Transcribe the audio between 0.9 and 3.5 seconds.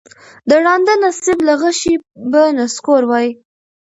نصیب له غشي به نسکور وای